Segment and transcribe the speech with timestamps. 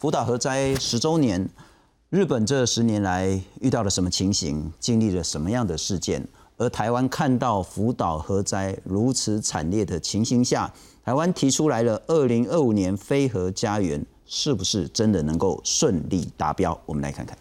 [0.00, 1.46] 福岛核灾十周年，
[2.08, 4.72] 日本这十年来遇到了什么情形？
[4.80, 6.26] 经历了什么样的事件？
[6.56, 10.72] 而台湾看到福岛核灾如此惨烈的情形下，
[11.04, 16.80] 台湾提出来了二零二五年非核家园，是不是真的能够顺利达标？
[16.86, 17.36] 我们来看看。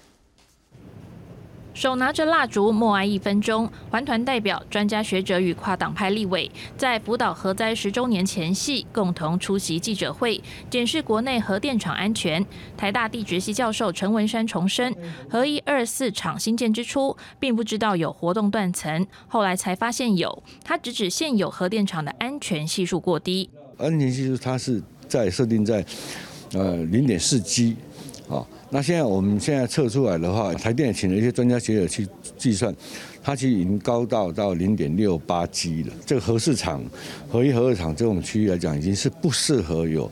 [1.80, 3.72] 手拿着蜡烛，默哀一分钟。
[3.90, 12.46] 环团代表、专家学者与跨党派立委，在福岛核灾十周年前夕，共同出席记者会，检视国内核电厂安全。
[12.76, 14.94] 台大地质系教授陈文山重申，
[15.30, 20.44] 核一、二、四厂新建之初，并不知道有活动断层，后来才发现有。
[20.66, 23.50] 他直指现有核电厂的安全系数过低。
[23.78, 25.86] 安全系数它是在设定在
[26.52, 27.78] 呃零点四 G。
[28.30, 32.74] 啊，那现在我们现在测出来的话，台电请了一些专家学者去计算，
[33.24, 35.94] 它其实已经高到到零点六八 G 了。
[36.06, 36.84] 这个核市场、
[37.28, 40.10] 核一、核二厂这种区域来讲，已经是不适合有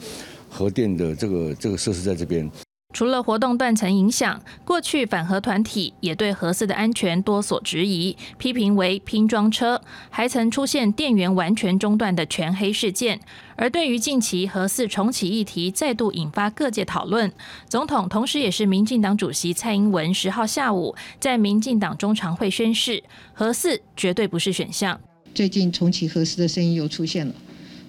[0.49, 2.49] 核电的这个这个设施在这边。
[2.97, 13.19] 除了活动断层影响，过去反核团体也对核四的安全多所质疑，批评为拼装车，还曾出现电源完全中断的全黑事件。
[13.55, 17.31] 而对于近期核四重启议题再度引发各界讨论，
[17.69, 24.99] 总统同时也是民进党主席蔡英文十号下午在民进党中常会宣誓，核四绝对不是选项。
[25.35, 27.35] 最近重启核四的声音又出现了，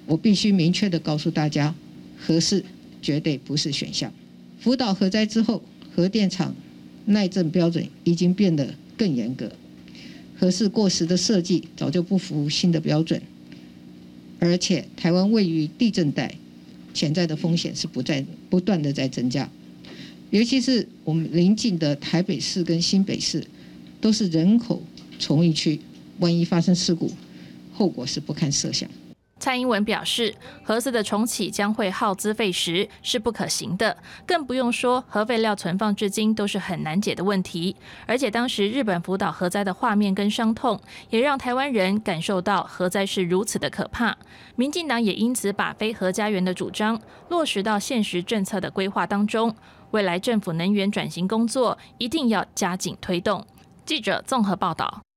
[0.05, 1.75] 我必须明确的告诉大家，
[2.21, 2.63] 核四
[3.01, 4.13] 绝对不是选项。
[4.61, 5.63] 福岛核灾之后，
[5.95, 6.55] 核电厂
[7.07, 9.53] 耐震标准已经变得更严格，
[10.39, 13.23] 核四过时的设计早就不符新的标准，
[14.39, 16.35] 而且台湾位于地震带，
[16.93, 19.49] 潜在的风险是不在不断的在增加，
[20.31, 23.45] 尤其是我们邻近的台北市跟新北市，
[24.01, 24.83] 都是人口
[25.19, 25.81] 重疫区，
[26.19, 27.11] 万一发生事故，
[27.73, 28.91] 后果是不堪设想。
[29.39, 30.35] 蔡英文表示，
[30.65, 33.97] 核四的重启将会耗资费时，是不可行的。
[34.27, 37.77] 更不用说核废料存放至今都是很难解的问题。
[38.07, 44.17] 而且当时日本福岛核灾的画面跟伤痛，也让台湾人感受到核灾是如此的可怕。
[44.57, 49.55] 民进党也因此把非核家园的主张落实到现实政策的规划当中。
[49.93, 53.47] 未来政府能源转型工作一定要加紧推动。
[53.87, 55.08] 记者综合报道。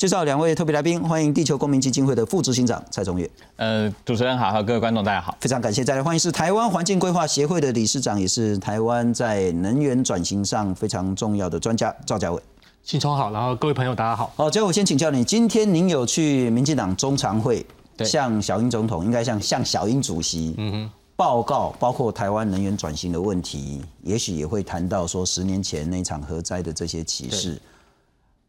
[0.00, 3.30] 介绍两位特别来宾，欢迎地球公民基金会的副执行长蔡中岳。
[3.56, 5.84] 呃，主持人好，和各位观众大家好，非常感谢。
[5.84, 12.40] 再来欢迎是台湾环境规划协会的理事长，也是台湾在能源转型上非常重要的专家赵家伟。
[12.82, 14.32] 新聪好，然后各位朋友大家好。
[14.36, 17.66] 好，家伟先请教你，今天您有去民进党中常会，
[17.98, 27.60] 向小英总统，应该向向小英主席，嗯哼，报告包括台湾能源转型的问题，也许也会谈到说十年前那场核灾的这些启示，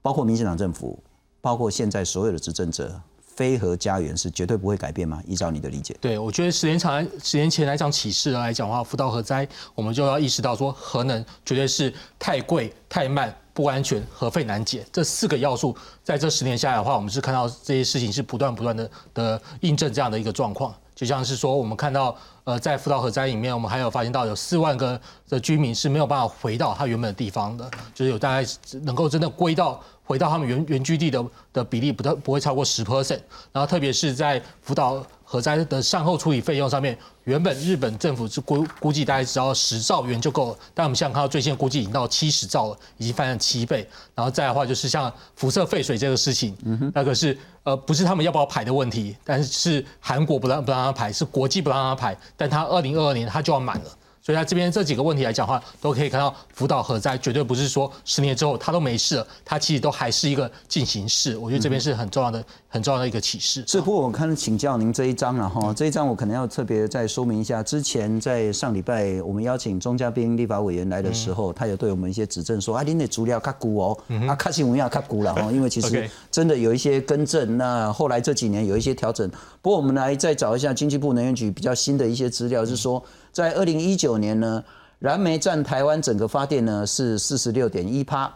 [0.02, 0.98] 包括民进党政府。
[1.42, 5.22] 包括现在所有的执政者，非核家园是绝对不会改变吗？
[5.26, 20.76] 依照你的理解，对我觉得十年前十年前来讲启示来讲的话，福岛核灾，我们就要意识到说，核能绝对是太贵、太慢、不安全、核废难解这四个要素，在这十年下来的话，我们是看到这些事情是不断不断的的印证这样的一个状况。
[21.02, 28.48] 就像是说，我们看到呃，在福岛核灾里面，我们还有发现到有四万个的居民是没有办法回到他原本的地方的，就是有大概
[28.84, 29.82] 能够真的归到。
[30.04, 33.22] 回到他们原原居地的的比例不不不会超过十 percent，
[33.54, 43.88] 然后特别是在福岛核灾的善后处理费用上面，原本日本政府是估估计大概只要十兆元就够了，但我们现在看到最新的估计已经到七十兆了，已经翻了七倍。
[44.14, 46.54] 然后再的话就是像辐射废水这个事情，
[46.94, 53.98] 那个是呃不是他们要不要排的问题，但是是韩国不让不让他排，是国际不让他排，但他二零二二年他就要满了。
[54.24, 61.36] 所以，他这边这几个问题来讲话，都可以看到福岛核灾绝对不是说十年之后它都没事了，它其实都还是一个进行式。
[61.38, 63.64] 我觉得这边是很重要的、很重要的一个启示。
[63.66, 67.64] 是，不过我看请教您这一章了哈，这一章我可能要特别再说明一下。
[67.64, 73.98] 之前在上礼拜我们邀请钟嘉宾立法委员来的时候，他有对我们一些指正说：“啊，您的资料卡古哦，
[74.28, 77.58] 啊，卡新闻要卡古了哈。”因为其实 真的有一些更正。
[77.58, 79.28] 那后来这几年有一些调整。
[79.64, 83.04] 不过我们来再找一下经济部能源局比较新的一些资料，是说。
[83.32, 84.64] 在二零一九年呢，
[85.00, 88.32] 燃煤占台湾整个发电呢是四十六点一趴，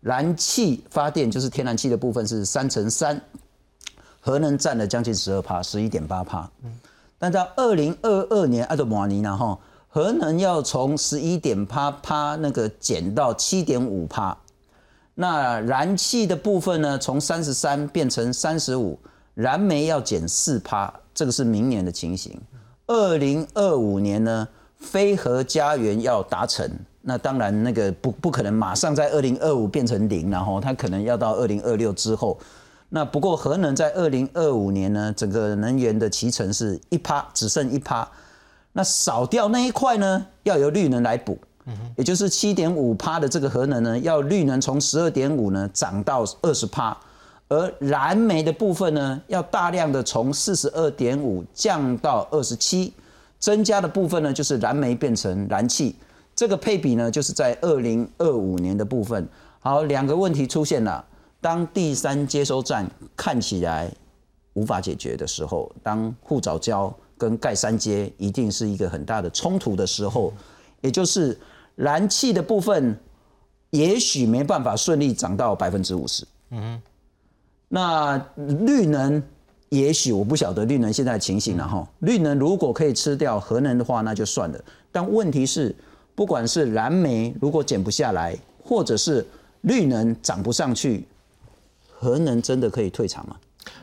[0.00, 3.20] 燃气发电就是天然气的部分是三成三，
[4.20, 6.48] 核能占了将近十二趴，十一点八趴。
[7.18, 9.58] 但在二零二二年，阿德马尼呢哈，
[9.88, 14.36] 核能要从十一点八趴那个减到七点五趴，
[15.14, 18.98] 那燃气的部分呢从三十三变成三十五，
[19.34, 22.40] 燃煤要减四趴，这个是明年的情形。
[22.86, 24.46] 二零二五年呢，
[24.78, 26.70] 非核家园要达成，
[27.02, 32.38] 那当然那个不不可能马上在二零二五变成零，然后它可能要到二零二六之后。
[32.88, 38.08] 那不过核能在二零二五年呢，整个能源的提成是一趴，只剩一趴。
[38.72, 41.36] 那少掉那一块呢，要由绿能来补，
[41.96, 46.96] 也就是七点五趴的这个核能呢，要绿能从十二点五呢涨到二十趴，
[47.48, 52.92] 而燃煤的部分呢，要大量的从四十二点五降到二十七，
[53.38, 55.94] 增加的部分呢，就是燃煤变成燃气，
[56.34, 59.28] 这个配比呢，就是在二零二五年的部分。
[59.60, 61.04] 好，两个问题出现了，
[61.40, 63.92] 当第三接收站看起来
[64.54, 70.32] 无法解决的时候，当护早礁跟盖三阶一定是一个很大的冲突的时候，
[70.80, 71.38] 也就是
[71.76, 72.98] 燃气的部分，
[73.70, 76.26] 也许没办法顺利涨到百分之五十。
[76.50, 76.80] 嗯
[77.68, 79.22] 那绿能，
[79.70, 81.86] 也许我不晓得绿能现在的情形了哈。
[82.00, 84.64] 绿能如果可以吃掉核能的话，那就算了。
[84.92, 85.74] 但问题是，
[86.14, 89.26] 不管是燃煤如果减不下来，或者是
[89.62, 91.06] 绿能涨不上去，
[91.92, 93.36] 核能真的可以退场吗？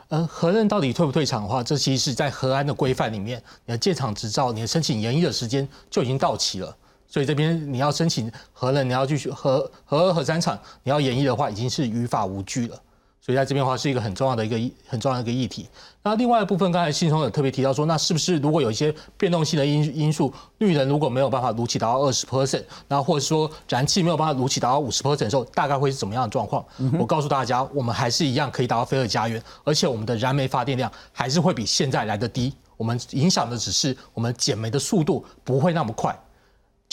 [0.07, 6.75] 呃，核能到底退不退场的话，这其实是在核安的规范里面，你的建厂执照、你的申请延役的时间就已经到期了。
[7.07, 12.81] 所以这边你要申请核能，你要继续核核二核三厂，你要延役的话，已经是于法无据了。
[13.25, 15.65] 所以在这边的话是一个很重要的一个很重要的一个议题。
[16.01, 26.65] 那另外一部分，刚才信聪有特别提到说，那是不是如果有一些变动性的因因素，绿能如果没有办法如期达到二十 percent，然后或者说燃气没有办法如期达到五十 percent 的时候，大概会是怎么样的状况？
[26.99, 32.53] 我告诉大家，我们还是一样可以达到飞核家园，而且我们的燃煤发电量还是会比现在来的低。
[32.75, 36.13] 我们影响的只是我们减煤的速度不会那么快。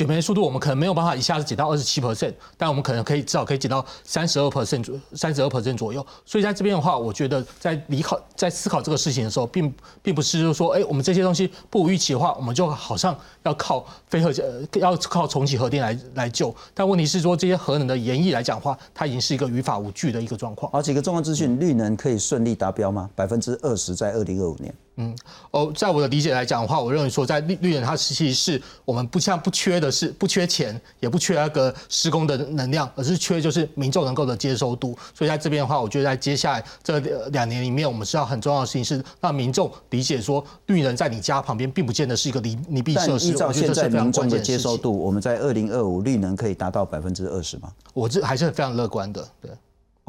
[0.01, 6.05] 减煤速度我们可能没有办法一下子减到二十七 percent，但我们可能可以至少可以减到三十二 percent 左三十二 percent 左右。
[6.25, 9.71] 所以在这边的话，我觉得在理考在思考这个事情的时候，并
[10.03, 16.55] 并不是就说，哎，我们这些东西不如预期的话，我们就好像要靠非核呃要靠重启核电来来救。
[16.73, 20.73] 但问题是说，这些核能的延役来讲的话，它已经是一个于法无据的一个状况。
[20.73, 23.11] 好，几个重要资讯，绿能可以顺利达标吗？
[23.15, 24.75] 百分之二十在二零二五年。
[24.97, 25.17] 嗯，
[25.51, 34.97] 哦，在我的理解来讲的话，我认为说，在绿绿能它其实是我们不像不缺的是不缺钱，也不缺那个施工的能量，而是缺就是民众能够的接受度。
[35.15, 36.99] 所以在这边的话，我觉得在接下来这
[37.31, 43.29] 两年里面，我们是要很重要的事情是让民众理解说，绿能在你家旁边并不见得是一个离你必设施。
[43.29, 47.73] 依照现在民众的接受度，我们在二零二五绿能可以达到百分之二十吗？
[47.95, 49.51] 我这还是非常乐观的，对。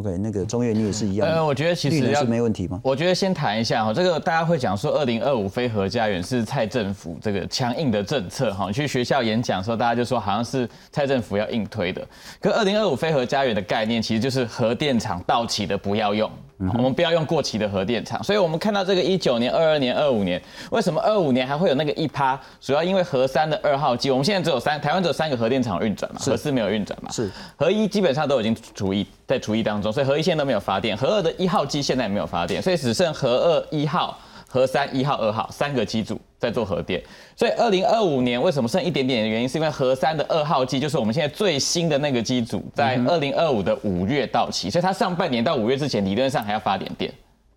[0.02, 1.30] OK，那个中越你也是一样。
[1.30, 2.82] 呃，我觉得其实是没问题吗？
[2.84, 8.72] 我觉得先谈一下哈，这个大家会讲说，二零二五非核家园是蔡政府这个强硬的政策哈。
[8.72, 12.06] 去学校演讲的时候，大家就说好像是蔡政府要硬推的。
[12.40, 16.30] 可二零二五非核家园的概念，其实就是核电厂到期的不要用。
[16.74, 22.40] 我们不要用过期的核电厂，所以我们看到这个一九年、二二年、二五年，为什么二五年还会有那个一趴？
[22.60, 34.18] 主要因为核三的二号机，我们现在只有三，台湾只有三个核电厂运转嘛，核四没有运转嘛，是核一基本上都已经除一，在除一当中，所以核一现在都没有发电，核二的一号机现在也没有发电，所以只剩核二一号。
[34.52, 37.02] 核三一号、二号三个机组在做核电，
[37.38, 47.10] 所以二零二五年为什么剩一点点的原因，是因为核三的二号机就是我们现在最新的那个机组，在二零二五的五月到期，所以它上半年到五月之前理论上还要发点电。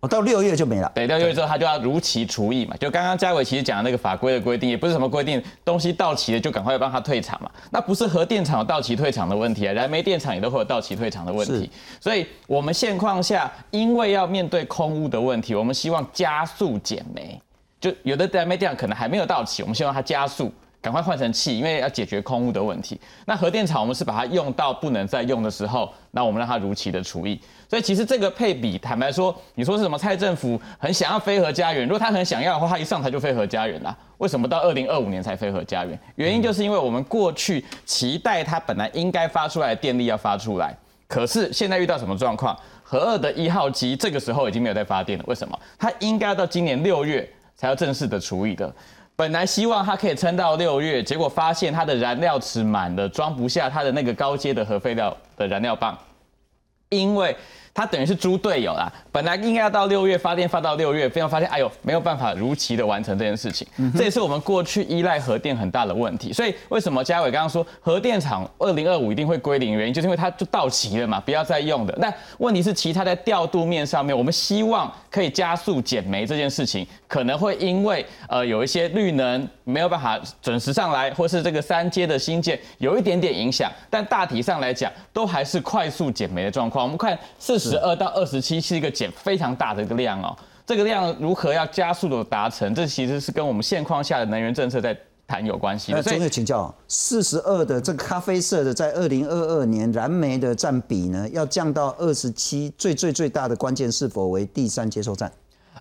[0.07, 0.91] 到六月就没了。
[0.93, 2.75] 对，到六月之后他就要如期除役嘛。
[2.77, 7.49] 就刚刚嘉伟其实讲的那个法规的规定，也不是什么规定，东西到期了就赶快帮他退场嘛。
[7.71, 11.69] 那不是核电厂有到期退场的问题啊，燃煤电厂也都会有到期退场的问题。
[11.99, 17.41] 所以我们现况下，因为要面对空屋的问题，我们希望加速减煤。
[17.79, 20.51] 就有的燃煤电厂可能还没有到期，我们希望它加速。
[20.85, 23.01] 赶快换成气，因为要解决空污的问题。
[23.25, 27.41] 那核电厂我们是把它用到不能再用的时候，那我们让它如期的除役。
[27.67, 29.97] 所以其实这个配比，坦白说，你说是什么？
[29.97, 33.97] 蔡政府很想要飞核家园，如果他很想要的话，他一上台就飞核家园啦。
[34.19, 35.99] 为什么到二零二五年才飞核家园？
[36.17, 40.77] 原因就是因为我们过去期待它本来应该发出来的电力要发出来，
[41.07, 42.55] 可是现在遇到什么状况？
[42.83, 45.25] 核二的一号机这个时候已经没有在发电了。
[45.27, 45.59] 为什么？
[45.79, 48.71] 它应该到今年六月才要正式的除役的。
[49.15, 55.97] 本来希望它可以撑到六月，结果发现它的燃料池满了，装不下它的那个高阶的核废料的燃料棒，
[56.89, 57.35] 因为。
[57.75, 63.67] 他等于是猪队友啦，本来应该要到六月发电发到六月，非常发现哎呦没有办法如期的完成这件事情，
[63.97, 66.31] 这也是我们过去依赖核电很大的问题。
[66.31, 71.93] 所以为什么嘉伟刚刚说核电厂二零二五一定会归零，原因就是因为它就到期了嘛，不要再用的。
[71.99, 86.85] 那问题是其他在调度面上面，我们希望可以加速减煤这件事情，可能会因为呃有一些绿能没有办法准时上来，或是这个三阶的新建有一点点影响，但大体上来讲都还是快速减煤的状况。
[86.85, 87.64] 我们看四。
[87.69, 92.73] 十二到二十七是一个减非常大的一个量哦，这个量如何要加速的达成？
[92.73, 95.91] 这其实是跟我们现况下的能源政策在谈有关系。
[95.91, 105.31] 那总有请教，四十二的这个咖啡色的，在二零二二年燃煤的占比呢，要降到二十七，最最最大的关键是否为第三接收站？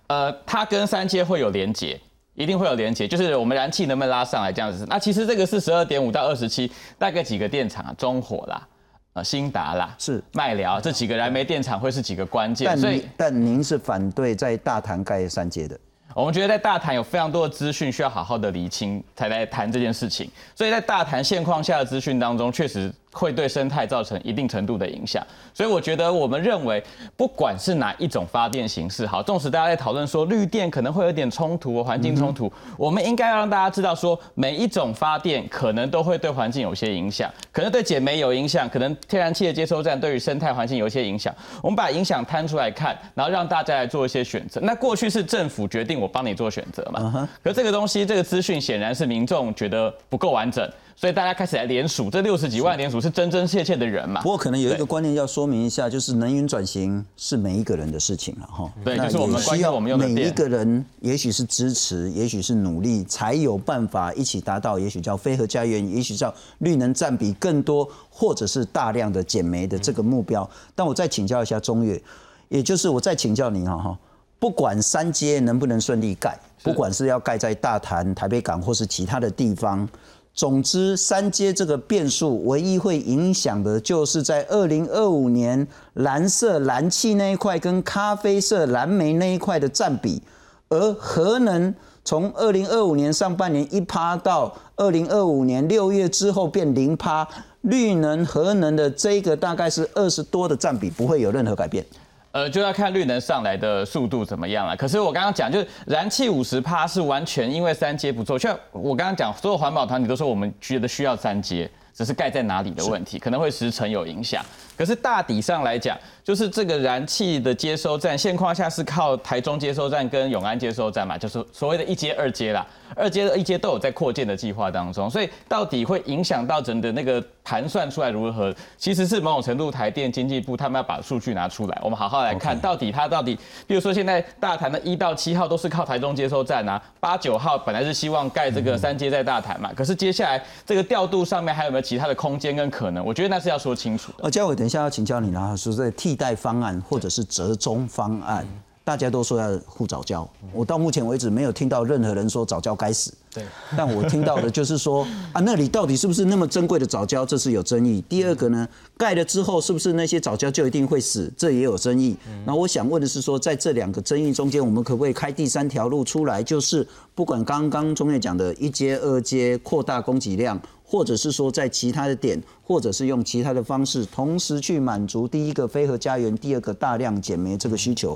[0.07, 2.01] 呃，它跟三阶会有连接。
[2.37, 4.85] 一定会有连接，就是我们燃气能不能拉上来这样子。
[4.89, 7.95] 那其实这个是十二点五到二十七，大概几个电厂啊？
[7.97, 8.67] 中火啦，
[9.15, 12.67] 呃，新达啦，是麦寮这几个燃煤电厂会是几个关键。
[12.67, 15.79] 但您但您是反对在大潭盖三阶的？
[16.15, 20.29] 我们觉得在大潭有非常多的资讯需要好好的厘清，才来谈这件事情。
[20.57, 22.93] 所以在大潭现况下的资讯当中，确实。
[23.15, 26.83] 会对生态造成一定程度的影响，所以我觉得我们认为，
[27.17, 41.33] 不管是哪一种发电形式，好，纵使大家在讨论说绿电可能会有点冲突、环境冲突，我们应该要让大家知道说，每一种发电可能都会对环境有些影响，可能对减煤有影响，可能天然气的接收站对于生态环境有一些影响。
[41.63, 44.61] 我们把影响摊出来看，然后让大家来做一些选择。
[44.61, 47.29] 那过去是政府决定我帮你做选择嘛？
[47.43, 50.69] 可这个东西，这个资讯显然是民众觉得不够完整。
[50.97, 54.23] 所以大家开始来联署，这六十几万联署是真真切切的人嘛？
[54.23, 58.73] 不过可能有一个观念要说明一下，就是能源转型是每一个人的事情了哈。
[58.85, 70.49] 对，就是我们需要我们用每一个人，也许是支持，也许是努力，才有办法一起达到，也许叫非核家园，也许叫绿能占比更多，或者是大量的减煤的这个目标。
[70.77, 72.01] 但我再请教一下中越，
[72.49, 73.99] 也就是我再请教您哈哈，
[74.39, 79.87] 不管三阶能不能顺利盖，不管是要盖在大潭、台北港或是其他的地方。
[80.35, 90.21] 总之，三阶这个变数，唯一会影响的，就是在二零二五年蓝色燃气那一块跟咖啡色蓝莓那一块的占比。
[90.69, 91.73] 而核能
[92.05, 97.27] 从二零二五年上半年一趴到二零二五年六月之后变零趴，
[97.61, 101.87] 绿能核能的这个大概是二十多的占比，不会有任何改变。
[102.35, 104.77] 呃，就要看绿能上来的速度怎么样了。
[104.77, 108.37] 可是我刚刚讲，就是燃气五十趴是完全因为三阶不做。
[108.37, 114.45] 像我刚刚讲，所有环保团体都说我们觉得需要三阶，只是盖在哪里的问题，可能会时程有影响。
[114.77, 122.67] 可是大底上来讲，就是这个燃气的接收站，现况下是靠台中接收站跟永安接收站嘛，就是所谓的一阶、二阶啦。
[122.97, 128.55] 二阶的一阶都有在扩建的计划当中，所以到底会影响到整的那个盘算出来如何？
[128.79, 143.05] 其实是某种程度台电经济部他们要把数据拿出来，我们好好来看到底它到底，比如说现在大潭的一到七号都是靠台中接收站啊，八九号本来是希望盖这个三阶在大潭嘛，可是接下来这个调度上面还有没有其他的空间跟可能？
[143.05, 144.19] 我觉得那是要说清楚的。
[144.23, 148.47] 呃，嘉伟，等一下要请教你啦，说在替代方案或者是折中方案。
[148.87, 153.11] 大家都说要护早教，我到目前为止没有听到任何人说早教该死。
[153.33, 153.43] 对，
[153.75, 158.05] 但我听到的就是说 啊，那里到底是不是那么珍贵的早教，这是有争议。
[158.11, 158.69] 第二个呢，
[158.99, 162.15] 盖了之后是不是那些早教就一定会死，这也有争议。
[162.45, 166.43] 那我想问的是说，在这两个争议中间，我们可不可以开第三条路出来？
[166.43, 178.15] 就是不管刚刚中院讲的一阶、二阶扩大供给量，或者是说在其他的点，或者是用其他的方式，同时去满足第一个飞核家园，第二个大量减煤这个需求。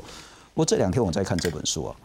[0.55, 1.97] 不过这两天我在看这本书啊，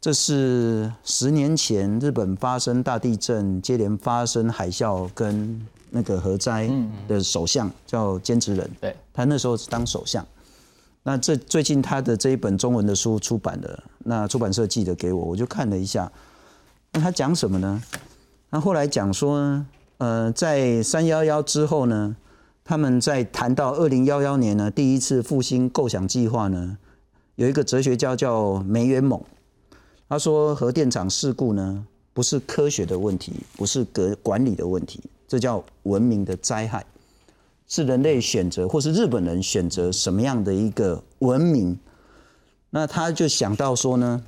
[0.00, 6.70] 这是十年前日本发生大地震，接连发生海啸跟那个核灾
[7.08, 10.24] 的首相叫菅直人，对，他那时候是当首相。
[11.02, 16.10] 那这最近他的这一本中文的书出版了，那出版社寄的给我，我就看了一下。
[16.92, 17.82] 那他讲什么呢？
[18.50, 19.64] 那后来讲说，
[19.98, 22.16] 呃，在三幺幺之后呢，
[22.64, 26.78] 他们在谈到二零幺幺年呢，第一次复兴构想计划呢。
[27.34, 29.20] 有一个哲学家叫梅元猛，
[30.08, 36.86] 他说核电厂事故呢不是科学的问题，不是格管理的问题，这叫文明的灾害，
[37.66, 41.78] 是人类选择或是日本人选择什么样的一个文明。
[42.70, 44.22] 那他就想到说呢，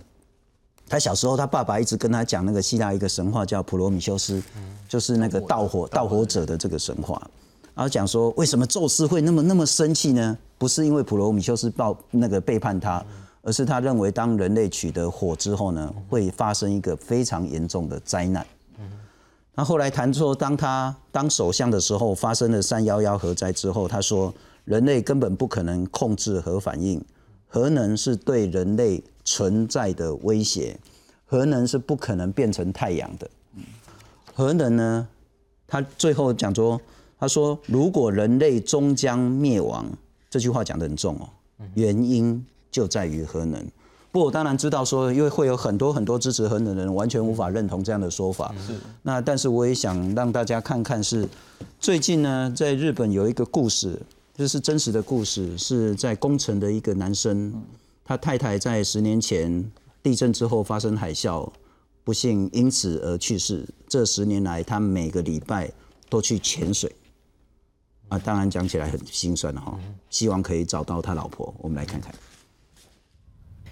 [0.90, 4.42] 他小时候他爸爸一直跟他讲那个希腊一个神话叫普罗米修斯，
[4.88, 7.22] 就是那个盗火盗火者的这个神话。
[7.76, 10.36] 然后讲说，为什么宙斯会那么那么生气呢？
[10.58, 13.02] 不是因为普罗米修斯报那个背叛他，
[13.42, 18.44] 而是他认为当人类取得火之后呢，会发生一个非常严重的灾难。
[19.54, 27.00] 那后来谈说，当他当首相的时候，发生了三幺幺核灾之后，他说人类根本不可能控制核反应，
[27.50, 30.78] 核能是对人类存在的威胁，
[31.26, 33.28] 核能是不可能变成太阳的。
[34.32, 35.06] 核能呢，
[35.66, 36.80] 他最后讲说。
[37.22, 39.84] 他说：“如果人类终将灭亡，
[40.30, 41.28] 这句话讲得很重哦。
[41.74, 43.62] 原因就在于核能。
[44.10, 48.54] 不，我当然知道说，因为会有很多很多支持核能的人完全无法认同这样的说法。
[48.66, 48.72] 是。
[49.02, 51.28] 那但是我也想让大家看看，是
[51.78, 54.00] 最近呢，在日本有一个故事，
[54.40, 57.52] 这是真实的故事，是在工程的一个男生，
[58.02, 59.70] 他太太在十年前
[60.02, 61.46] 地震之后发生海啸，
[62.04, 63.68] 不幸因此而去世。
[63.86, 65.70] 这十年来，他每个礼拜
[66.08, 66.90] 都去潜水。”
[68.08, 69.78] 啊，当然讲起来很心酸哈，
[70.08, 71.54] 希望可以找到他老婆。
[71.58, 72.10] 我们来看看。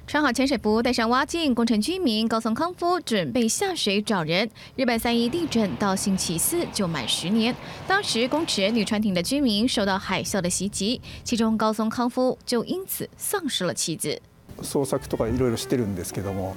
[0.07, 4.47] 穿好潜水服，戴上蛙镜，工程居民高松康夫准备下水找人。
[4.75, 7.55] 日本三一地震到星期四就满十年，
[7.88, 14.21] 当时公池女船艇的居民受到海啸的袭击，其中高松康夫就因此丧失了妻子。
[14.62, 16.55] 捜索とかいろいろしてるんですけども、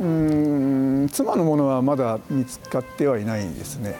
[0.00, 3.94] うん妻のものはまだ見つかってはいないですね。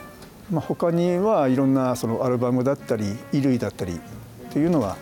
[0.51, 4.01] まあ他にはいろんなそのアルバムだったり衣類だったり
[4.51, 4.97] というのは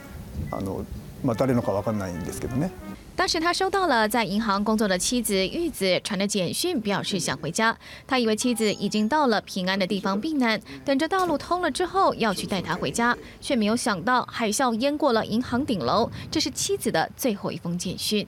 [0.51, 0.85] あの
[1.25, 2.71] まあ誰のかわかんないんですけどね。
[3.17, 7.77] 当时他收到了在银行工作的妻子玉子传的简讯，表示想回家。
[8.09, 16.11] 他以为妻子已经到了平安的地方避难，等着道路通了之后要去带他回家，却没有想到海啸淹过了银行顶楼。
[16.29, 18.27] 这是妻子的最后一封简讯。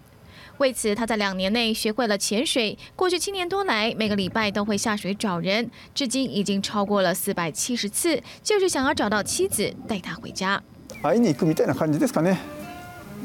[0.59, 2.79] 为此，他在两年内学会了潜水。
[2.95, 10.63] 过去七年多来，每个礼拜都会下水找人，至今已经超过了四百七十次，就是想要找到妻子，带她回家。
[11.03, 12.39] 会いに行くみたいな感じですかね。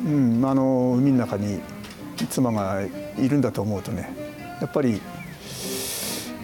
[0.05, 1.61] うんあの海の中に
[2.29, 4.11] 妻がいるんだと思うとね
[4.61, 5.01] やっぱり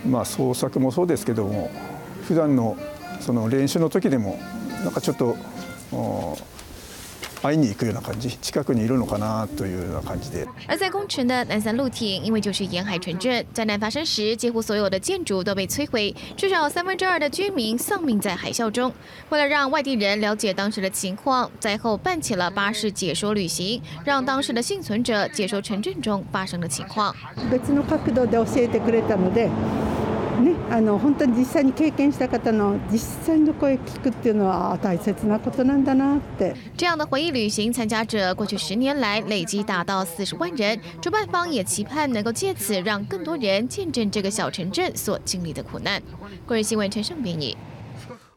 [0.08, 1.70] まあ創作もそうですけども
[2.26, 2.76] 普段の
[3.20, 4.38] その練習の時でも
[4.84, 5.36] なんかちょっと
[7.41, 10.47] 会いに行くような感じ近くにいるのかなというような感じで。
[10.67, 18.91] 而在工程的南三陆町，因为就是沿海城镇，灾难发生时，几乎所有的建筑都被摧毁，至少三分之二的居民丧命在海啸中。
[19.29, 27.15] 为了让外地人了解当时的情况，灾后办起了巴士解说旅行，让当时的幸存者解说城镇中发生的情况。
[27.51, 29.49] 別の角度で教えてくれたので。
[30.41, 36.55] ね、あの本当に実際に経験した方の実際の声聞くっていうのは大切なことなんだなって。
[36.77, 40.79] 这样的回忆旅行参加者，过去十年来累计达到四十万人。
[41.01, 46.01] 主办方也期盼能够借此让更多人见证这个小城镇所经历的苦难。
[46.45, 47.57] 个人新闻陈胜编译。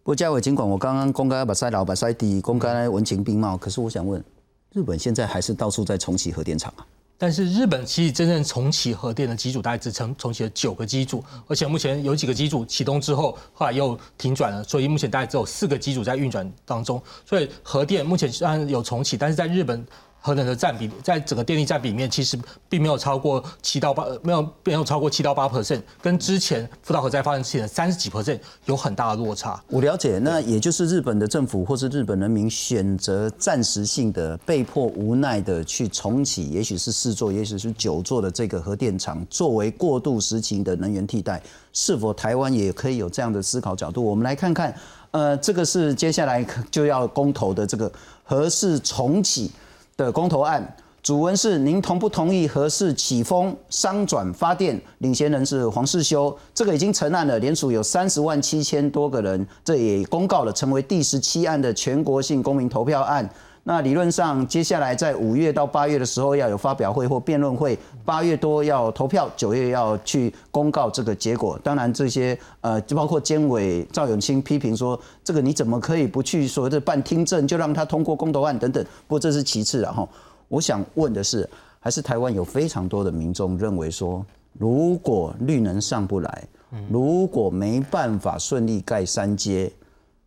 [0.02, 4.24] 不过嘉伟，尽管我刚刚公开把塞老把塞低，公开文情并茂，可是我想问，
[4.72, 6.86] 日本现在还是到处在重启核电厂啊？
[7.17, 17.01] 但是日本其实真正重启核电的机组大概只重重启了九个机组，而且目前有几个机组启动之后，后来又停转了，所以目前大概只有四个机组在运转当中。
[17.25, 19.85] 所以核电目前虽然有重启，但是在日本。
[20.25, 22.35] 核能的占比在整个电力占比里面，其实
[22.67, 29.63] 并没有超过七到八，没有没有超过七到八 percent，跟之前福岛核灾发生前的三十几 percent 有很大的落差。
[29.67, 41.39] 我了解，那也就是日本的政府或是日本人民选择暂时性的、被迫无奈的去重启，也许是四座，也许是九座的这个核电厂，作为过渡时期的能源替代，
[41.71, 44.03] 是否台湾也可以有这样的思考角度？
[44.03, 44.75] 我们来看看，
[45.11, 47.91] 呃，这个是接下来就要公投的这个
[48.23, 49.51] 核四重启。
[49.97, 54.81] 的公投案主文是：您同不同意核四起风商转发电？
[54.97, 63.29] 领衔人是黄世修，这个已经成案了，联署有三十万七千多个人，这也公告了，成为第十七案的全国性公民投票案。
[63.67, 67.75] 那理论上，接下来在五月到八月的时候要有发表会或辩论会，
[68.05, 71.59] 八月多要投票，九月要去公告这个结果。
[71.63, 78.85] 当然，这些呃，就包括监委赵永清批评说，这个你怎么可以不去所谓的办听证，就让他通过公投案等等。
[79.07, 80.07] 不过这是其次，然后
[80.47, 81.49] 我想问的是，
[81.79, 84.23] 还是台湾有非常多的民众认为说，
[84.53, 86.47] 如果绿能上不来，
[86.87, 89.71] 如果没办法顺利盖三阶。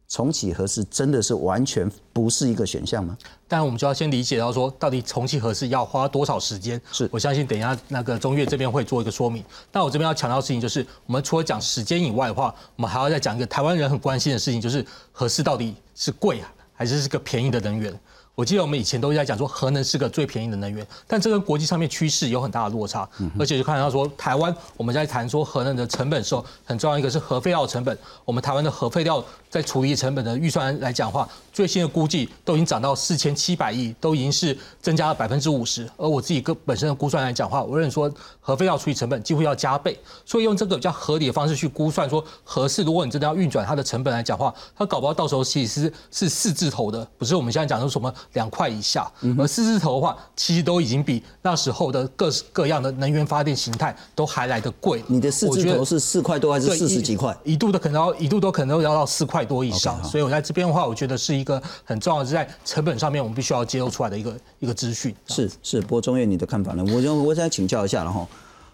[0.09, 3.16] 重启核适真的是完全不是一个选项吗？
[3.47, 6.81] 但我们就要先理解到说，到底重启核适要花多少时间？
[6.90, 9.44] 是我相信等一下那个中越这边会做一个说明。
[9.71, 17.92] 但我这边要强调的事情就是，我们除了讲时间以外的话，我们还要再讲一个台湾人很关心的事情，就是核适到底是贵啊，还是是个便宜的能源？
[18.38, 35.90] 我记得我们以前都在讲说核能是个最便宜的能源，但这跟国际上面趋势有很大的落差，而且就看到说台湾我们在谈说核能的成本时候，很重要一个是核废料成本，我们台湾的核废料在处理成本的预算来讲话，最新的估计都已经涨到四千七百亿，都已经是增加了百分之五十。
[35.97, 48.14] 而我自己个本身的估算来讲话，我认为说核废料处理成本几乎要加倍，所以用这个比较合理的方式去估算说合适，如果你真的要运转它的成本来讲话，它搞不好到时候其实是四字头的，不是我们现在讲说什么。
[48.35, 55.03] 两块以下，而四字头的话，其实都已经比那时候的各式各样的能源发电形态都还来得贵。
[55.09, 57.37] 你的四字头是四块多还是四十几块？
[57.42, 60.03] 一度的可能要一度都可能要到四块多以上。
[60.05, 65.15] 所以我在这边的话，我觉得是一个很重要的是在成本上面，我们必须要揭露出来的一个一个资讯。
[65.27, 66.85] 是是，不过中院你的看法呢？
[66.95, 68.27] 我就我想请教一下了哈。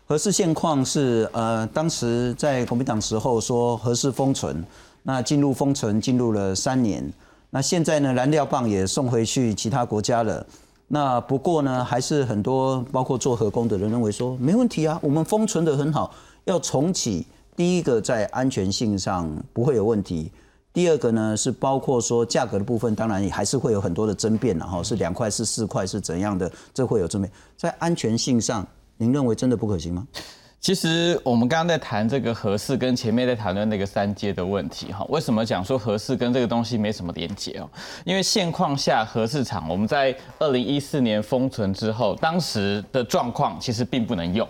[0.06, 4.62] 核四现况是呃，当时在国民党时候说核四封存，
[5.02, 7.10] 那进入封存进入了三年。
[7.50, 8.12] 那现在呢？
[8.12, 10.44] 燃料棒也送回去其他国家了。
[10.88, 16.12] 那不过呢，还是很多包括做核工的人认为说没问题啊，我们封存的很好，
[16.44, 17.26] 要重启。
[17.56, 20.30] 第一个在安全性上不会有问题，
[20.74, 27.32] 第二个呢是包括说价格的部分，当然也还是会有很多的争辩然后是两块是四块是怎样的，这会有争辩。
[27.56, 30.06] 在安全性上，您认为真的不可行吗？
[30.60, 37.68] 其实我们刚刚在谈这个合适，跟前面在谈论那个三阶的问题哈，为什么讲说合适跟这个东西没什么连接哦？
[38.04, 44.48] 因为现况下核市场，我们在二零一四年封存之后，当时的状况其实并不能用。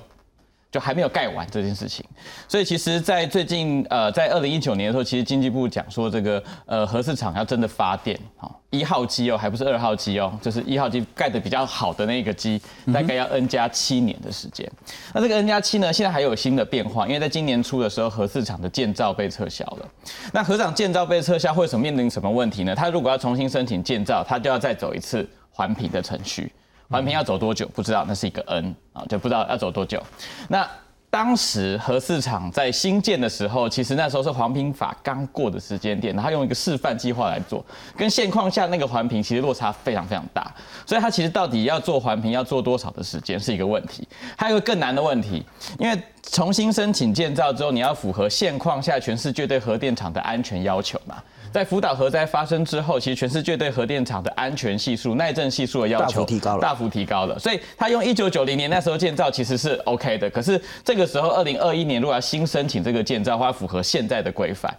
[0.74, 2.04] 就还没有盖完这件事情，
[2.48, 12.60] 所以其实，在最近呃，在二零一九年的时候，其实经济部讲说这个呃核市场要真的发电，哦，一号机哦，还不是二号机哦，就是一号机盖的比较好的那个机，
[12.92, 14.68] 大概要 N 加七年的时间。
[15.12, 19.88] 那这个 N 加七呢，现在还有新的变化，因为在今年初的时候，核市场的建造被撤销了。
[20.32, 22.74] 那核厂建造被撤销，会什么面临什么问题呢？
[22.74, 26.50] 他如果要重新申请建造，他就要再走一次环评的程序。
[26.90, 27.66] 环评要走多久？
[27.74, 30.02] 不知道，那是一个 N 啊，就不知道要走多久。
[30.48, 30.68] 那
[31.10, 37.64] 当时核市场在新建的时候，其实那时候是环评法刚过的时间点，然后用一个示范计划来做，
[37.96, 40.52] 跟现况下那个环评其实落差非常非常大。
[40.84, 44.06] 所以它其实到底要做环评要做多少的时间是一个问题。
[44.36, 45.46] 还有一个更难的问题，
[45.78, 45.96] 因为
[46.32, 51.22] 重新申请建造之后，你要符合现况下全世界对核电厂的安全要求嘛。
[51.54, 57.38] 在福岛核灾发生之后，其实全世界对核电厂的安全系数、耐震系数的要求大幅提高了，大幅提高了。
[57.38, 64.76] 所以它用一九九零年那时候建造其实是 OK 的，可是这个时候二零二一年如果要新申请这个建造，话符合现在的规范。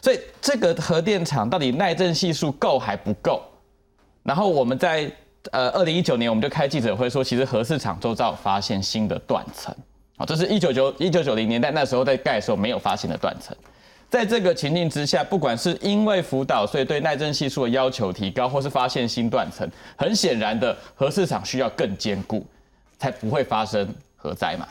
[0.00, 3.42] 所以这个核电厂到底耐震系数够还不够？
[4.22, 5.12] 然后我们在
[5.52, 9.76] 呃二零一九年我们就开记者会说，其实核市场周遭发现新的断层，
[10.16, 13.54] 好，这是一九九一九九零年代那时候在盖的时候没有发现的断层。
[14.14, 22.46] 在这个情境之下，不管是因为福岛，所以对耐震系数的要求提高，或是发现新断层，很显然的，核市场需要更坚固，
[22.96, 24.68] 才不会发生核灾嘛。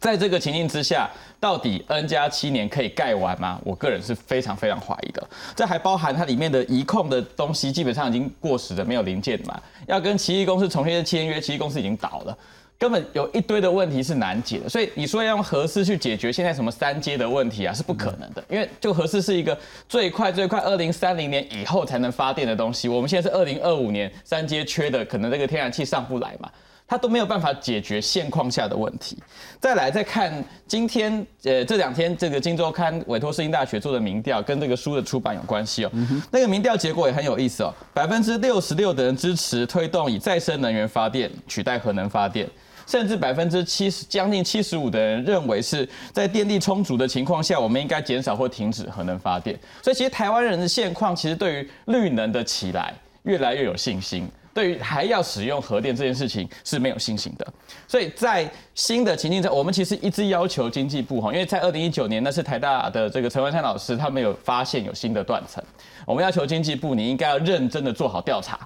[0.00, 3.60] 在这个情境之下，到底 N 加七年可以盖完吗？
[3.64, 5.28] 我个人是非常非常怀疑的。
[5.56, 9.60] 这还包含它里面的移控的东西，基本上已经过时的，没有零件嘛。
[9.88, 12.38] 要跟奇异公司重新签约，奇异公司已经倒了。
[12.78, 18.44] 根本有一堆的问题是难解的，所以你说要用核四去解决现在什么三阶的问题啊，是不可能的。
[18.50, 19.58] 因为就核四是一个
[19.88, 26.50] 最快最快二零三零年以后才能发电的东西，我们现在是二零二五年三阶缺的，可能这个天然气上不来嘛，
[26.86, 29.16] 它都没有办法解决现况下的问题。
[29.58, 35.90] 再来再看今天呃这两天这个《金周刊》委托世新大学做的民调，跟这个书的出版有关系哦。
[36.30, 42.46] 那个民调结果也很有意思哦，百分之六十六的人支持推动以再生能源发电取代核能发电。
[42.86, 49.58] 甚至百分之七十，将近七十五的人认为是在电力充足的情况下，我们应该减少或停止核能发电。
[49.82, 52.94] 所以，其实台湾人的现况，其实对于绿能的起来
[53.24, 57.46] 越来越有信心，对于还要使用核电这件事情是没有信心的。
[57.88, 65.62] 所以在新的情境下，我们其实一直要求经济部哈，因为在二零一九年，那是台大的这个陈文山老师他们有发现有新的断层，
[66.06, 68.56] 我们要求经济部你应该要认真的做好调查。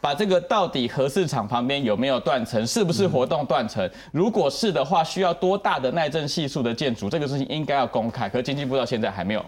[0.00, 3.88] 把这个到底核市场旁边有没有断层，是不是活动断层？
[4.12, 7.10] 如果是的话，需要多大的耐震系数的建筑？
[7.10, 8.28] 这个事情应该要公开。
[8.28, 9.44] 可经济部到现在还没有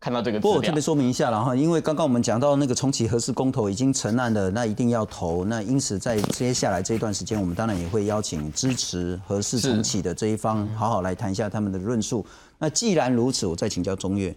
[0.00, 5.44] 看到这个不过我特别说明一下了哈，因为刚刚我们讲到那个重启核四公投已经成案了，那一定要投。
[5.44, 12.26] 那因此在接下来这一段时间，我们当然也会邀请支持核四重启的这一方，好好来谈一下他们的论述。
[12.58, 14.34] 那既然如此，我再请教中岳，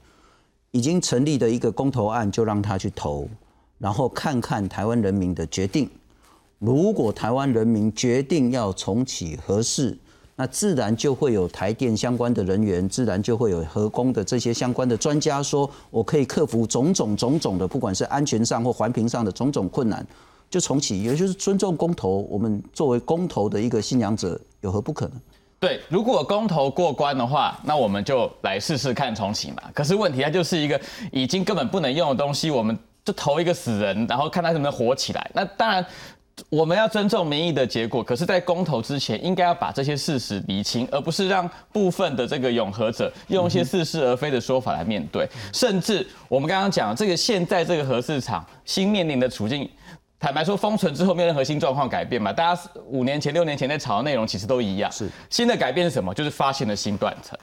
[0.70, 3.28] 已经成立的一个公投案，就让他去投。
[3.86, 5.88] 然后看看台湾人民的决定。
[6.58, 9.96] 如果台湾人民决定要重启核试，
[10.36, 20.04] 那自然就会有台电相关的人员，自然就会有核工的这些相关的专家说，我可以克服种种种种的，不管是安全上或环评上的种种困难，
[20.50, 22.26] 就重启，也就是尊重公投。
[22.28, 25.14] 我们作为公投的一个信仰者，有何不可能？
[25.60, 29.62] 对，如果公投过关的话，那我们就来试试看重启嘛。
[29.76, 32.76] 可是问题它就是一个已经根本不能用的东西，我们。
[33.06, 35.32] 就投一个死人，然后看他能不能活起来。
[35.34, 35.86] 那当然，
[36.50, 38.04] 我们要尊重民意的结果。
[38.04, 45.30] 可是，在公投之前，应该要把这些事实厘清，而不是让部分的这个永和者用一些似是而非的说法来面对。
[45.54, 49.70] 甚至我们刚刚讲这个现在这个核市场新面临的处境，
[50.20, 52.34] 坦白说，封存之后没有任何新状况改变嘛？
[52.34, 54.92] 大家五年前、六年前在炒的内容其实都一样。
[54.92, 56.12] 是新的改变是什么？
[56.12, 57.38] 就是发现了新断层。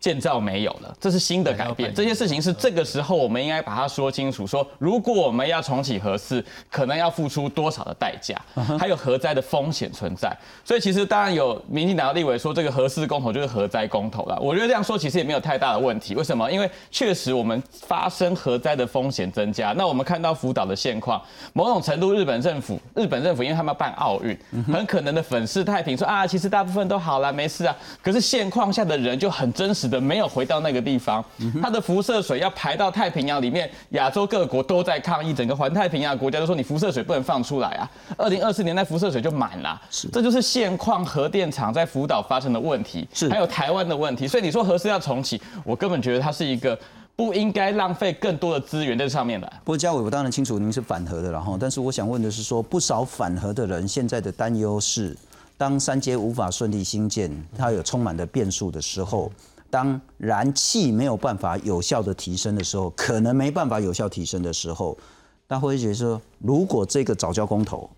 [0.00, 1.92] 建造没有了，这是新的改变。
[1.94, 4.46] 这些事情是这个时候我们应该把它说清楚。
[4.46, 8.34] 说如果我们要重启核四，可能要付出多少的代价，
[8.78, 10.34] 还有核灾的风险存在。
[10.64, 14.38] 所以其实当然有民进党的立委说这个核四公投就是核灾公投了。
[14.40, 16.14] 我觉得这样说其实也没有太大的问题。
[16.14, 16.50] 为什么？
[16.50, 19.74] 因为确实我们发生核灾的风险增加。
[19.76, 21.20] 那我们看到福岛的现况，
[21.52, 24.34] 某种程度日本政府，日本政府因为他们要办奥运，
[24.72, 27.76] 很可能的粉饰太平，说啊其实大部分都好了，没事啊。
[28.00, 29.89] 可是现况下的人就很真实。
[29.90, 31.22] 的没有回到那个地方，
[31.60, 37.90] 它的辐射水要排到太平洋里面，亚洲各国都在抗议，整个环太平洋国家都说你辐射水不能放出来啊。
[38.16, 44.28] 二零二四年那辐射水就满了，是这就是现况核电厂在福岛发生的问题，是还有台湾的问题。
[44.28, 46.78] 所以你说核四要重启，我根本觉得它是一个。
[47.16, 49.46] 不应该浪费更多的资源在上面的。
[49.62, 55.14] 不过嘉伟，我当然清楚您是反核的，然后，但是我想问的是，说不少反核的人现在的担忧是，
[55.58, 59.30] 当三阶无法顺利兴建，它有充满的变数的时候，
[59.70, 64.98] 当燃气没有办法有效的提升的时候，可能没办法有效提升的时候，
[65.46, 67.88] 大会觉得说，如果这个早教公投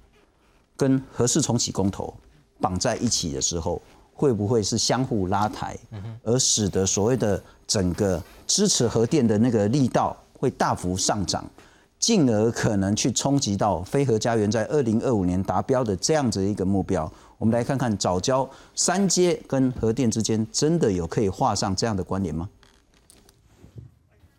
[0.77, 2.13] 跟核四重启公投
[2.61, 3.81] 绑在一起的时候，
[4.15, 5.77] 会不会是相互拉抬，
[6.23, 7.43] 而使得所谓的？
[7.65, 11.43] 整个支持核电的那个力道会大幅上涨，
[11.99, 17.11] 进而可能去冲击到飞核家园在二零二五年达标的这样子一个目标。
[17.43, 22.49] 我们来看看早教三阶跟核电之间真的有可以画上这样的关联吗？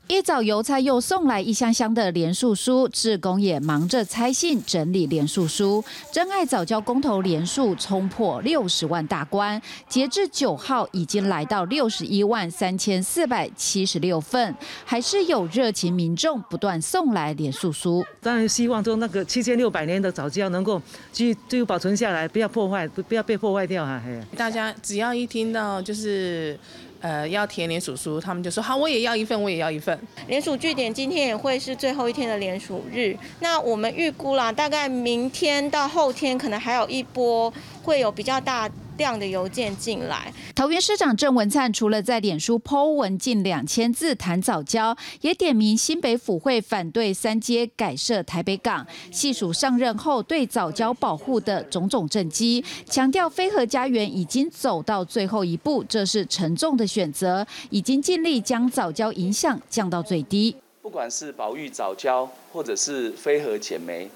[0.10, 5.82] 一早邮差又送来一箱箱的连署书，志工也忙着拆信整理连署书。
[6.12, 18.06] 真爱早教公投连署冲破六十万大关，截至九号已经来到六十一万三千四百七十六份，还是有热情民众不断送来连署书。
[18.22, 20.82] 当然希望说那个七千六百年的早教能够
[21.14, 24.02] 继继续保存下来，不要破坏，不不要被破坏掉哈。
[24.36, 26.60] 大家只要一听到就是。
[27.04, 30.00] 呃，要填联署书，他们就说好，我也要一份，我也要一份。
[30.28, 38.70] 联署据点今天也会是最后一天的联署日，那我们预估啦，大概明天到后天可能还有一波会有比较大。
[38.98, 40.32] 量的邮件进来。
[40.56, 60.56] 桃园市长郑文灿除了在脸书 Po 文近两千字谈早教，也点名新北府会反对三阶改设台北港，细数上任后对早教保护的种种政绩，强调飞鹤家园已经走到最后一步，这是沉重的选择，已经尽力将早教影响降到最低。
[60.82, 64.10] 不管是保育早教，或者是飞鹤减煤，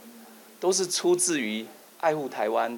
[0.59, 1.65] 都是出自于
[2.01, 2.77] 爱护台湾、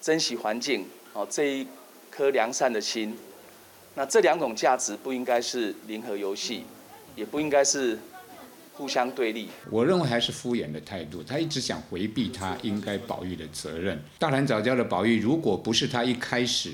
[0.00, 0.86] 珍惜环境。
[1.14, 1.66] 哦，这一
[2.10, 3.16] 颗良善的心，
[3.94, 6.64] 那这两种价值不应该是零和游戏，
[7.14, 7.98] 也不应该是
[8.74, 9.48] 互相对立。
[9.70, 14.02] 我认为还是敷衍的态度，他一直想回避他应该保育的责任。
[14.18, 16.72] 大潭早教的保育，如果不是他一开始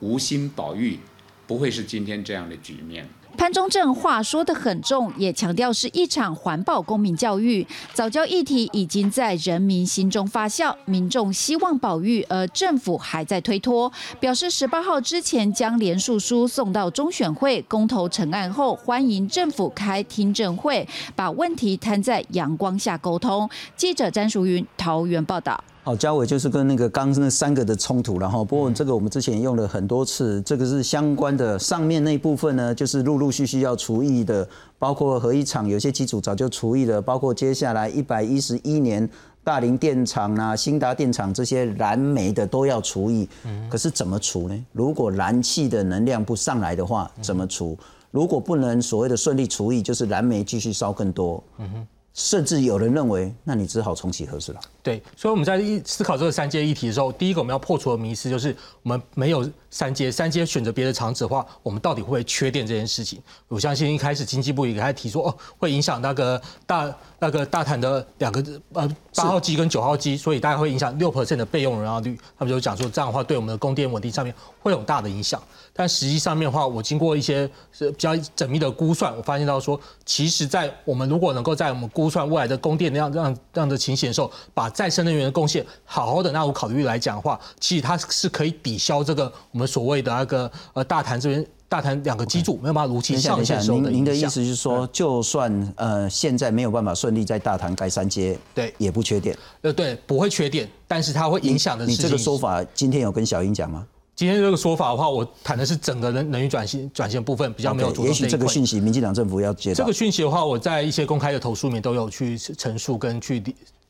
[0.00, 0.98] 无心保育，
[1.46, 3.06] 不会是今天这样的局面。
[3.36, 7.64] 潘中正话说得很重，也强调是一场环保公民教育。
[7.92, 13.92] 早教议题已经在人民心中发酵，民众希望保育，而政府还在推脱。
[14.18, 23.48] 表示十八号之前将连署书送到中选会公投成案后，欢迎政府开听证会，把问题摊在阳光下沟通。
[23.76, 25.62] 记者詹淑云桃园报道。
[25.86, 31.56] 好，嘉伟就是跟那个刚那三个的冲突，然后不过这个我们之前用了很多次，这个是相关的。
[31.56, 34.48] 上面那部分呢，就是陆陆续续要除役的，
[34.80, 39.08] 包括核一厂有些机组早就除役了，包括接下来一百一十一年
[39.44, 43.28] 大林电厂啊、新达电厂这些燃煤的都要除役。
[43.44, 43.70] 嗯。
[43.70, 44.66] 可是怎么除呢？
[44.72, 47.78] 如果燃气的能量不上来的话，怎么除？
[48.10, 51.40] 如果不能所谓的顺利除役，就是燃煤继续烧更多。
[51.58, 51.86] 嗯哼。
[52.12, 54.60] 甚至有人认为，那你只好重启核试了。
[54.86, 63.20] 对，所以我们在一思考这个三阶议题的时候，第一个我们要破除的迷思就是，我们没有三阶，三阶选择别的厂址的话，我们到底会不会缺电这件事情？
[63.48, 68.40] 我相信一开始经济部也开始提说，哦，会影响那个大那个大潭的两个
[68.74, 72.16] 呃八号机跟九号机，所以大概会影响六 percent 的备用容量率。
[72.38, 75.42] 他们就讲说，这样的话对我们的供电稳定上面会有大的影响。
[75.78, 99.34] 但实际上面的话，我经过一些是比较缜密的估算，我发现到说，其实，在我们如果能够在我们估算未来的供电那样这样样的情形的时候，把再生能源的贡献好好的纳入考虑来讲的话，其实它是可以抵消这个我们所谓的那个呃大潭这边大潭两个基柱没有办法如期上线时候的您的意思是说，就算呃现在没有办法顺利在大潭盖三阶，对，也不缺电。
[99.62, 101.86] 呃，对，不会缺电，但是它会影响的。
[101.86, 103.86] 你这个说法今天有跟小英讲吗？
[104.14, 107.90] 今天这个说法的话，我谈的是整个能能源转型转型部分比较没有。
[108.04, 113.42] 也许这个讯息，民进党政府要接到这个讯息的话，我在一些公开的投诉里面都有去陈述跟去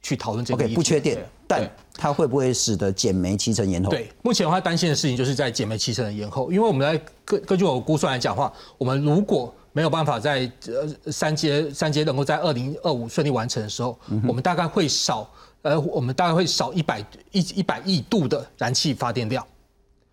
[0.07, 0.64] 去讨论这个。
[0.64, 3.90] OK，不缺电，但它会不会使得减煤期程延后？
[3.90, 15.29] 对，目前的话担心的事情就是在减煤期程的延后，因为我们来根根据我估算来讲话，我们如果没有办法在呃三阶三阶能够在二零二五顺利完成的时候，我们大概会少
[15.62, 19.45] 呃我们大概会少一百一一百亿度的燃气发电量。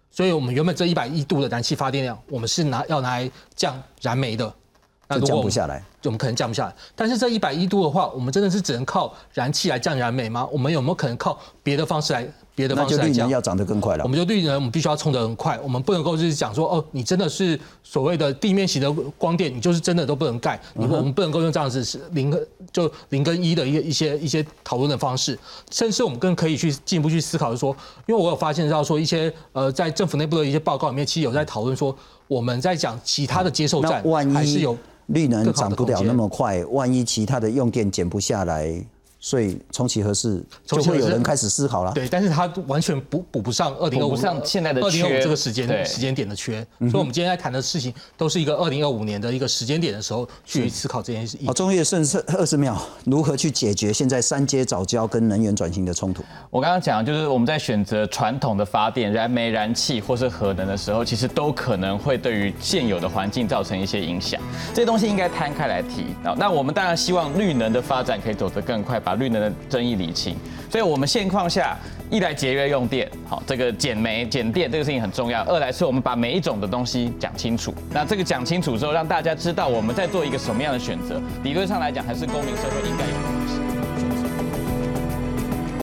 [0.09, 4.53] 所以，我们原本这一百亿度的燃气发电量，我们是拿要拿来降燃煤的。
[5.09, 5.83] 就那如果降不下来。
[6.05, 6.75] 我们可能降不下来。
[6.95, 10.45] 但是这一百一度的话，我们真的是只能靠燃气来降燃煤吗？
[10.51, 13.29] 我们有没有可能靠别的方式来别的方式来降？
[13.29, 14.09] 要涨得更快了我。
[14.09, 25.39] 们就绿能，我们必须要冲得很快，我们不能够就是讲说哦，你真的是所谓的地面型的光电，你就是真的都不能盖，我们不能够用这样子是零跟就零跟一的一个一些一些讨论的方式，
[25.71, 27.73] 甚至我们更可以去进一步去思考，就是说，
[28.07, 31.95] 因为我有发现到说一些呃在政府内部的一些报告里面，其实有在讨论说
[32.27, 38.83] 我们在讲其他的接受站还是有绿能更好涨不了那么快，万一其他的用电减不下来，
[39.25, 41.93] 所以重启合适就会有人开始思考了。
[41.93, 51.37] 对，但是它完全补补不上二零二五上现在的二零二五这个时间时间点的缺，所以我们今天在谈的事情都是一个二零二五年的一个时间点的时候去思考这件事。
[51.45, 56.21] 好，中叶剩剩二十秒，如何去解决现在三阶早教跟能源转型的冲突？
[56.49, 64.41] 我刚刚讲，就是我们在选择传统的发电、燃煤、燃气或是核能的时候，其实都可能会对于现有的环境造成一些影响。
[64.73, 66.35] 这些东西应该摊开来提啊。
[66.37, 70.35] 那我们当然希望绿能的发展可以走得更快，把绿能的争议理清。
[70.69, 71.77] 所以我们现况下，
[72.09, 77.73] 一来节约用电，好，这个减煤减电这个事情很重要；二来是我们把每一种的东西讲清楚。
[77.91, 83.72] 那这个讲清楚之后，让大家知道我们在做一个什么样的选择，理论上来讲，还是公民社会应该有的东西。